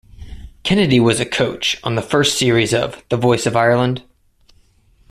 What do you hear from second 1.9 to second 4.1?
the first series of "The Voice of Ireland".